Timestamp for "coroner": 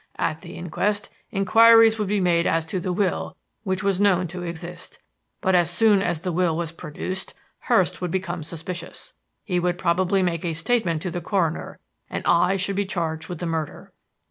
11.21-11.77